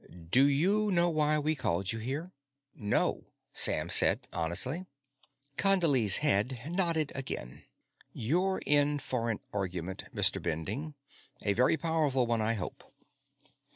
[0.31, 2.31] "Do you know why we called you here?"
[2.73, 4.87] "No," Sam said honestly.
[5.57, 7.65] Condley's head nodded again.
[8.11, 10.41] "You're in for an argument, Mr.
[10.41, 10.95] Bending.
[11.43, 12.83] A very powerful one, I hope.